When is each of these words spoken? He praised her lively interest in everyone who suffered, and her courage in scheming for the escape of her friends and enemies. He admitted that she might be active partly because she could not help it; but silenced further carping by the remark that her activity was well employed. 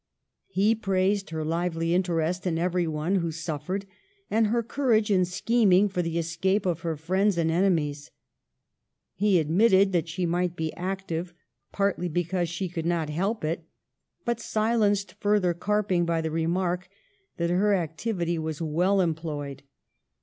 He 0.47 0.73
praised 0.73 1.29
her 1.29 1.45
lively 1.45 1.93
interest 1.93 2.47
in 2.47 2.57
everyone 2.57 3.17
who 3.17 3.31
suffered, 3.31 3.85
and 4.31 4.47
her 4.47 4.63
courage 4.63 5.11
in 5.11 5.25
scheming 5.25 5.89
for 5.89 6.01
the 6.01 6.17
escape 6.17 6.65
of 6.65 6.79
her 6.79 6.95
friends 6.97 7.37
and 7.37 7.51
enemies. 7.51 8.09
He 9.13 9.37
admitted 9.39 9.91
that 9.91 10.09
she 10.09 10.25
might 10.25 10.55
be 10.55 10.73
active 10.73 11.35
partly 11.71 12.09
because 12.09 12.49
she 12.49 12.67
could 12.67 12.87
not 12.87 13.11
help 13.11 13.43
it; 13.43 13.63
but 14.25 14.39
silenced 14.39 15.13
further 15.19 15.53
carping 15.53 16.03
by 16.03 16.19
the 16.19 16.31
remark 16.31 16.89
that 17.37 17.51
her 17.51 17.75
activity 17.75 18.39
was 18.39 18.59
well 18.59 19.01
employed. 19.01 19.61